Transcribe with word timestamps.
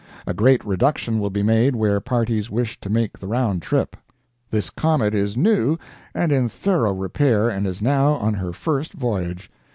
A 0.25 0.33
great 0.33 0.65
reduction 0.65 1.19
will 1.19 1.29
be 1.29 1.43
made 1.43 1.75
where 1.75 1.99
parties 1.99 2.49
wish 2.49 2.79
to 2.81 2.89
make 2.89 3.19
the 3.19 3.27
round 3.27 3.61
trip. 3.61 3.95
This 4.49 4.71
comet 4.71 5.13
is 5.13 5.37
new 5.37 5.77
and 6.15 6.31
in 6.31 6.49
thorough 6.49 6.95
repair 6.95 7.47
and 7.49 7.67
is 7.67 7.83
now 7.83 8.13
on 8.13 8.33
her 8.33 8.51
first 8.51 8.93
voyage. 8.93 9.51